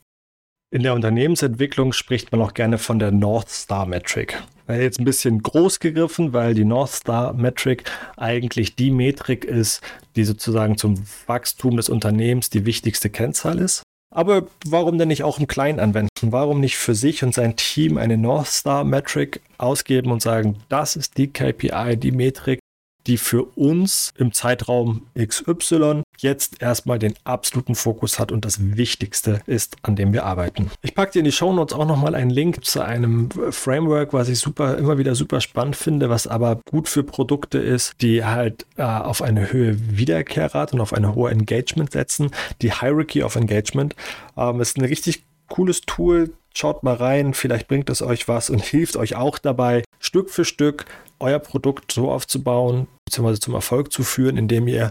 In 0.71 0.83
der 0.83 0.93
Unternehmensentwicklung 0.93 1.93
spricht 1.93 2.31
man 2.31 2.41
auch 2.41 2.53
gerne 2.53 2.77
von 2.77 2.99
der 2.99 3.11
North 3.11 3.49
Star 3.49 3.85
Metric. 3.85 4.41
Jetzt 4.67 4.99
ein 4.99 5.05
bisschen 5.05 5.43
groß 5.43 5.79
gegriffen, 5.79 6.33
weil 6.33 6.55
die 6.55 6.65
North 6.65 6.91
Star 6.91 7.33
Metric 7.33 7.83
eigentlich 8.17 8.75
die 8.75 8.89
Metrik 8.89 9.45
ist, 9.45 9.81
die 10.15 10.23
sozusagen 10.23 10.75
zum 10.77 11.03
Wachstum 11.27 11.77
des 11.77 11.87
Unternehmens 11.87 12.49
die 12.49 12.65
wichtigste 12.65 13.11
Kennzahl 13.11 13.59
ist. 13.59 13.83
Aber 14.13 14.47
warum 14.65 14.97
denn 14.97 15.09
nicht 15.09 15.23
auch 15.23 15.39
im 15.39 15.47
Kleinen 15.47 15.79
anwenden? 15.79 16.09
Warum 16.21 16.61
nicht 16.61 16.77
für 16.77 16.95
sich 16.95 17.23
und 17.23 17.33
sein 17.33 17.55
Team 17.55 17.97
eine 17.97 18.17
North 18.17 18.47
Star 18.47 18.83
Metric 18.83 19.41
ausgeben 19.57 20.11
und 20.11 20.21
sagen, 20.21 20.57
das 20.69 20.95
ist 20.95 21.17
die 21.17 21.27
KPI, 21.27 21.95
die 21.97 22.11
Metrik, 22.11 22.59
die 23.07 23.17
für 23.17 23.43
uns 23.43 24.13
im 24.17 24.33
Zeitraum 24.33 25.03
XY 25.17 26.03
jetzt 26.17 26.61
erstmal 26.61 26.99
den 26.99 27.13
absoluten 27.23 27.75
Fokus 27.75 28.19
hat 28.19 28.31
und 28.31 28.45
das 28.45 28.75
Wichtigste 28.77 29.41
ist, 29.45 29.77
an 29.83 29.95
dem 29.95 30.13
wir 30.13 30.25
arbeiten. 30.25 30.71
Ich 30.81 30.95
packe 30.95 31.13
dir 31.13 31.19
in 31.19 31.25
die 31.25 31.31
Show 31.31 31.53
Notes 31.53 31.75
auch 31.75 31.85
nochmal 31.85 32.15
einen 32.15 32.29
Link 32.29 32.63
zu 32.65 32.81
einem 32.81 33.29
Framework, 33.51 34.13
was 34.13 34.29
ich 34.29 34.39
super, 34.39 34.77
immer 34.77 34.97
wieder 34.97 35.15
super 35.15 35.41
spannend 35.41 35.75
finde, 35.75 36.09
was 36.09 36.27
aber 36.27 36.59
gut 36.69 36.87
für 36.87 37.03
Produkte 37.03 37.59
ist, 37.59 38.01
die 38.01 38.23
halt 38.23 38.65
äh, 38.77 38.83
auf 38.83 39.21
eine 39.21 39.51
Höhe 39.51 39.77
Wiederkehrrate 39.97 40.75
und 40.75 40.81
auf 40.81 40.93
eine 40.93 41.15
hohe 41.15 41.31
Engagement 41.31 41.91
setzen. 41.91 42.31
Die 42.61 42.73
Hierarchy 42.73 43.23
of 43.23 43.35
Engagement 43.35 43.95
ähm, 44.37 44.61
ist 44.61 44.77
ein 44.77 44.85
richtig 44.85 45.23
cooles 45.47 45.81
Tool. 45.81 46.33
Schaut 46.53 46.83
mal 46.83 46.95
rein, 46.95 47.33
vielleicht 47.33 47.67
bringt 47.67 47.89
es 47.89 48.01
euch 48.01 48.27
was 48.27 48.49
und 48.49 48.61
hilft 48.63 48.95
euch 48.95 49.15
auch 49.15 49.37
dabei, 49.37 49.83
Stück 49.99 50.29
für 50.29 50.45
Stück 50.45 50.85
euer 51.19 51.39
Produkt 51.39 51.91
so 51.91 52.11
aufzubauen, 52.11 52.87
beziehungsweise 53.05 53.39
zum 53.39 53.53
Erfolg 53.53 53.91
zu 53.91 54.03
führen, 54.03 54.37
indem 54.37 54.67
ihr 54.67 54.89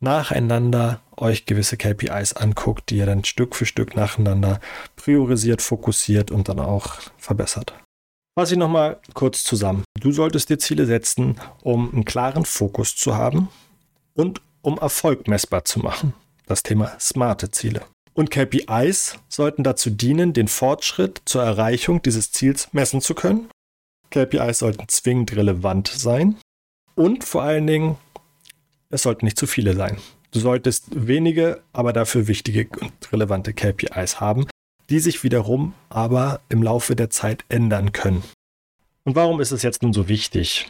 nacheinander 0.00 1.00
euch 1.16 1.44
gewisse 1.46 1.76
KPIs 1.76 2.32
anguckt, 2.32 2.90
die 2.90 2.96
ihr 2.96 3.06
dann 3.06 3.24
Stück 3.24 3.54
für 3.54 3.66
Stück 3.66 3.94
nacheinander 3.96 4.60
priorisiert, 4.96 5.62
fokussiert 5.62 6.30
und 6.30 6.48
dann 6.48 6.58
auch 6.58 6.96
verbessert. 7.18 7.74
Fasse 8.38 8.54
ich 8.54 8.58
nochmal 8.58 8.98
kurz 9.12 9.44
zusammen. 9.44 9.84
Du 10.00 10.12
solltest 10.12 10.48
dir 10.48 10.58
Ziele 10.58 10.86
setzen, 10.86 11.38
um 11.62 11.92
einen 11.92 12.04
klaren 12.04 12.44
Fokus 12.44 12.96
zu 12.96 13.14
haben 13.14 13.48
und 14.14 14.40
um 14.62 14.78
Erfolg 14.78 15.28
messbar 15.28 15.64
zu 15.64 15.80
machen. 15.80 16.14
Das 16.46 16.62
Thema 16.62 16.98
smarte 16.98 17.50
Ziele. 17.50 17.82
Und 18.14 18.30
KPIs 18.30 19.18
sollten 19.28 19.62
dazu 19.62 19.90
dienen, 19.90 20.32
den 20.32 20.48
Fortschritt 20.48 21.22
zur 21.24 21.42
Erreichung 21.42 22.02
dieses 22.02 22.32
Ziels 22.32 22.68
messen 22.72 23.00
zu 23.00 23.14
können. 23.14 23.48
KPIs 24.10 24.58
sollten 24.58 24.88
zwingend 24.88 25.34
relevant 25.36 25.88
sein 25.88 26.36
und 26.96 27.24
vor 27.24 27.42
allen 27.42 27.66
Dingen, 27.66 27.96
es 28.90 29.02
sollten 29.02 29.24
nicht 29.24 29.38
zu 29.38 29.46
viele 29.46 29.74
sein. 29.74 29.98
Du 30.32 30.40
solltest 30.40 30.86
wenige, 30.90 31.62
aber 31.72 31.92
dafür 31.92 32.28
wichtige 32.28 32.68
und 32.80 33.12
relevante 33.12 33.52
KPIs 33.52 34.20
haben, 34.20 34.46
die 34.90 34.98
sich 34.98 35.22
wiederum 35.24 35.74
aber 35.88 36.40
im 36.48 36.62
Laufe 36.62 36.96
der 36.96 37.10
Zeit 37.10 37.44
ändern 37.48 37.92
können. 37.92 38.22
Und 39.04 39.16
warum 39.16 39.40
ist 39.40 39.50
es 39.50 39.62
jetzt 39.62 39.82
nun 39.82 39.92
so 39.92 40.08
wichtig, 40.08 40.68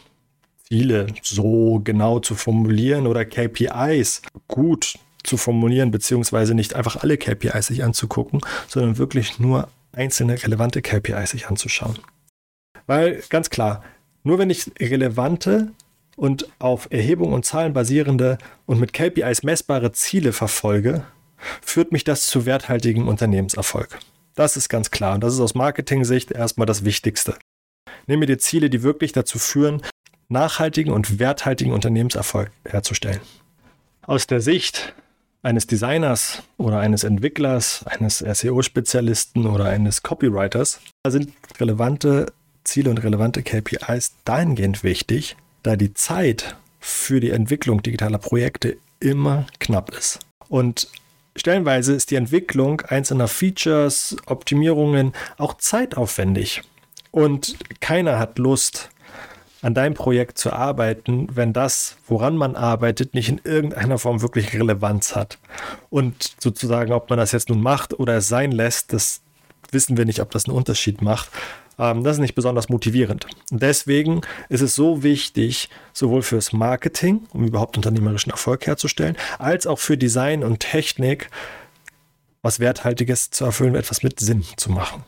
Ziele 0.69 1.07
so 1.23 1.81
genau 1.83 2.21
zu 2.21 2.35
formulieren 2.35 3.07
oder 3.07 3.25
KPIs 3.25 4.23
gut 4.47 4.99
zu 5.23 5.37
formulieren, 5.37 5.91
beziehungsweise 5.91 6.55
nicht 6.55 6.75
einfach 6.75 6.97
alle 6.97 7.19
KPIs 7.19 7.67
sich 7.67 7.85
anzugucken, 7.85 8.41
sondern 8.69 8.99
wirklich 8.99 9.39
nur 9.39 9.69
einzelne 9.93 10.43
relevante 10.43 10.83
KPIs 10.83 11.31
sich 11.31 11.49
anzuschauen. 11.49 11.99
Weil 12.87 13.23
ganz 13.29 13.51
klar, 13.51 13.83
nur 14.23 14.39
wenn 14.39 14.51
ich 14.51 14.71
relevante 14.79 15.73
und 16.17 16.49
auf 16.59 16.89
Erhebung 16.91 17.33
und 17.33 17.45
Zahlen 17.45 17.73
basierende 17.73 18.39
und 18.67 18.81
mit 18.81 18.93
KPIs 18.93 19.43
messbare 19.43 19.93
Ziele 19.93 20.33
verfolge, 20.33 21.05
führt 21.63 21.93
mich 21.93 22.05
das 22.05 22.27
zu 22.27 22.47
werthaltigem 22.47 23.09
Unternehmenserfolg. 23.09 23.99
Das 24.35 24.57
ist 24.57 24.69
ganz 24.69 24.91
klar 24.91 25.15
und 25.15 25.25
das 25.25 25.35
ist 25.35 25.41
aus 25.41 25.55
Marketing-Sicht 25.55 26.31
erstmal 26.31 26.67
das 26.67 26.85
Wichtigste. 26.85 27.37
Nehme 28.07 28.27
dir 28.27 28.39
Ziele, 28.39 28.71
die 28.71 28.83
wirklich 28.83 29.13
dazu 29.13 29.39
führen, 29.39 29.83
nachhaltigen 30.29 30.93
und 30.93 31.19
werthaltigen 31.19 31.73
Unternehmenserfolg 31.73 32.51
herzustellen. 32.65 33.21
Aus 34.03 34.27
der 34.27 34.41
Sicht 34.41 34.95
eines 35.43 35.67
Designers 35.67 36.43
oder 36.59 36.81
eines 36.81 37.05
Entwicklers, 37.05 37.85
eines 37.87 38.19
SEO-Spezialisten 38.19 39.47
oder 39.47 39.67
eines 39.67 40.03
Copywriters 40.03 40.81
sind 41.07 41.33
relevante 41.59 42.33
Ziele 42.65 42.91
und 42.91 42.99
relevante 42.99 43.43
KPIs 43.43 44.13
dahingehend 44.25 44.85
wichtig, 44.85 45.37
da 45.63 45.77
die 45.77 45.95
Zeit 45.95 46.57
für 46.79 47.21
die 47.21 47.31
Entwicklung 47.31 47.83
digitaler 47.83 48.19
Projekte 48.19 48.77
immer 49.01 49.47
knapp 49.59 49.91
ist. 49.97 50.21
Und 50.49 50.89
stellenweise 51.37 51.95
ist 51.95 52.11
die 52.11 52.17
Entwicklung 52.17 52.83
einzelner 52.83 53.29
Features, 53.29 54.17
Optimierungen 54.27 55.13
auch 55.39 55.55
zeitaufwendig. 55.55 56.63
Und 57.11 57.57
keiner 57.81 58.19
hat 58.19 58.39
Lust, 58.39 58.91
an 59.63 59.75
deinem 59.75 59.95
Projekt 59.95 60.39
zu 60.39 60.53
arbeiten, 60.53 61.29
wenn 61.35 61.53
das, 61.53 61.97
woran 62.07 62.37
man 62.37 62.57
arbeitet, 62.57 63.15
nicht 63.15 63.29
in 63.29 63.41
irgendeiner 63.45 63.99
Form 63.99 64.23
wirklich 64.23 64.55
Relevanz 64.55 65.15
hat. 65.15 65.39
Und 65.91 66.35
sozusagen, 66.41 66.93
ob 66.93 67.11
man 67.11 67.19
das 67.19 67.33
jetzt 67.33 67.49
nun 67.49 67.63
macht 67.63 67.99
oder 67.99 68.17
es 68.17 68.29
sein 68.29 68.53
lässt, 68.53 68.93
das 68.93 69.21
wissen 69.71 69.97
wir 69.97 70.05
nicht, 70.05 70.21
ob 70.21 70.31
das 70.31 70.47
einen 70.47 70.57
Unterschied 70.57 71.03
macht. 71.03 71.31
Ähm, 71.79 72.05
das 72.05 72.17
ist 72.17 72.21
nicht 72.21 72.35
besonders 72.35 72.69
motivierend. 72.69 73.27
Deswegen 73.51 74.23
ist 74.49 74.63
es 74.63 74.75
so 74.75 75.03
wichtig, 75.03 75.69
sowohl 75.93 76.23
fürs 76.23 76.53
Marketing, 76.53 77.27
um 77.33 77.45
überhaupt 77.45 77.77
unternehmerischen 77.77 78.31
Erfolg 78.31 78.67
herzustellen, 78.67 79.17
als 79.39 79.67
auch 79.67 79.79
für 79.79 79.97
Design 79.99 80.43
und 80.43 80.61
Technik, 80.61 81.31
was 82.43 82.61
Werthaltiges 82.61 83.31
zu 83.31 83.45
erfüllen, 83.45 83.75
etwas 83.75 84.03
mit 84.03 84.21
Sinn 84.21 84.45
zu 84.57 84.71
machen. 84.71 85.05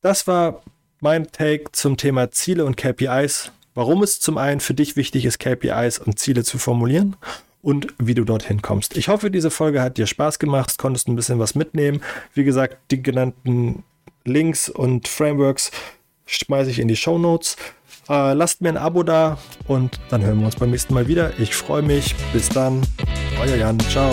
Das 0.00 0.26
war 0.26 0.62
mein 1.02 1.30
Take 1.32 1.72
zum 1.72 1.96
Thema 1.96 2.30
Ziele 2.30 2.64
und 2.64 2.76
KPIs. 2.76 3.52
Warum 3.74 4.02
es 4.02 4.20
zum 4.20 4.38
einen 4.38 4.60
für 4.60 4.74
dich 4.74 4.96
wichtig 4.96 5.24
ist, 5.24 5.38
KPIs 5.38 5.98
und 5.98 6.18
Ziele 6.18 6.44
zu 6.44 6.58
formulieren 6.58 7.16
und 7.60 7.92
wie 7.98 8.14
du 8.14 8.24
dorthin 8.24 8.62
kommst. 8.62 8.96
Ich 8.96 9.08
hoffe, 9.08 9.30
diese 9.30 9.50
Folge 9.50 9.82
hat 9.82 9.98
dir 9.98 10.06
Spaß 10.06 10.38
gemacht, 10.38 10.78
konntest 10.78 11.08
ein 11.08 11.16
bisschen 11.16 11.38
was 11.38 11.54
mitnehmen. 11.54 12.02
Wie 12.34 12.44
gesagt, 12.44 12.76
die 12.90 13.02
genannten 13.02 13.82
Links 14.24 14.68
und 14.68 15.08
Frameworks 15.08 15.72
schmeiße 16.26 16.70
ich 16.70 16.78
in 16.78 16.88
die 16.88 16.96
Show 16.96 17.18
Notes. 17.18 17.56
Äh, 18.08 18.34
lasst 18.34 18.60
mir 18.60 18.68
ein 18.68 18.76
Abo 18.76 19.02
da 19.02 19.38
und 19.66 19.98
dann 20.10 20.22
hören 20.22 20.38
wir 20.38 20.46
uns 20.46 20.56
beim 20.56 20.70
nächsten 20.70 20.94
Mal 20.94 21.08
wieder. 21.08 21.32
Ich 21.38 21.54
freue 21.54 21.82
mich. 21.82 22.14
Bis 22.32 22.48
dann. 22.48 22.82
Euer 23.40 23.56
Jan. 23.56 23.80
Ciao. 23.80 24.12